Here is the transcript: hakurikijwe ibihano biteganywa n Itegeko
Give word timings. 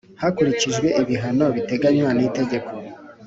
hakurikijwe 0.21 0.87
ibihano 1.01 1.45
biteganywa 1.55 2.11
n 2.17 2.19
Itegeko 2.27 2.71